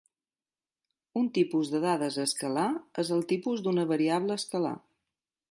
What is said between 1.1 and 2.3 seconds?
Un tipus de dades